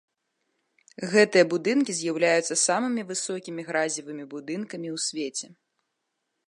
Гэтыя 1.11 1.45
будынкі 1.51 1.91
з'яўляюцца 1.97 2.57
самымі 2.65 3.01
высокімі 3.13 3.61
гразевымі 3.69 4.25
будынкамі 4.35 4.87
ў 4.95 5.05
свеце. 5.09 5.47